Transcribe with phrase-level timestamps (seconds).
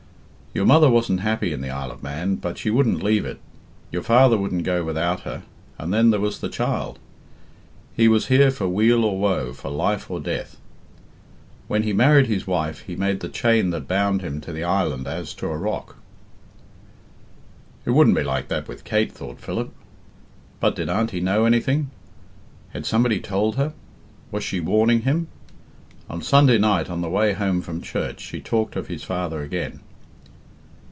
[0.53, 3.39] Your mother wasn't happy in the Isle of Man, but she wouldn't leave it.
[3.89, 5.43] Your father wouldn't go without her,
[5.79, 6.99] and then there was the child.
[7.95, 10.57] He was here for weal or woe, for life or death.
[11.69, 15.07] When he married his wife he made the chain that bound him to the island
[15.07, 15.95] as to a rock."
[17.85, 19.69] "It wouldn't be like that with Kate," thought Philip.
[20.59, 21.91] But did Auntie know anything?
[22.73, 23.71] Had somebody told her?
[24.33, 25.29] Was she warning him?
[26.09, 29.79] On Sunday night, on the way home from church, she talked of his father again.